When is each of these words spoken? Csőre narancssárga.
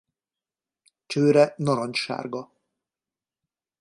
Csőre 1.07 1.53
narancssárga. 1.57 2.51